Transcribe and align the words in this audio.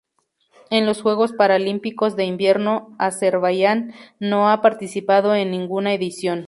En 0.71 0.87
los 0.87 1.03
Juegos 1.03 1.31
Paralímpicos 1.31 2.15
de 2.15 2.25
Invierno 2.25 2.95
Azerbaiyán 2.97 3.93
no 4.19 4.49
ha 4.49 4.59
participado 4.59 5.35
en 5.35 5.51
ninguna 5.51 5.93
edición. 5.93 6.39